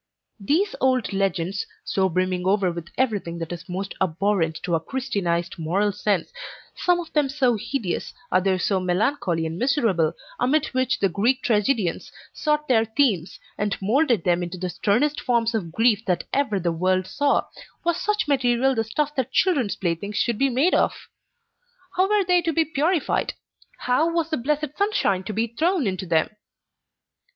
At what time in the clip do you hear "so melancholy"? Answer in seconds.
8.65-9.45